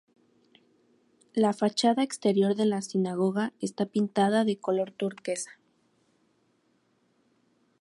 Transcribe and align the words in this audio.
La 1.35 1.53
fachada 1.53 2.01
exterior 2.01 2.55
de 2.55 2.65
la 2.65 2.81
sinagoga 2.81 3.53
está 3.59 3.85
pintada 3.85 4.45
de 4.45 4.57
color 4.57 4.89
turquesa. 4.91 5.51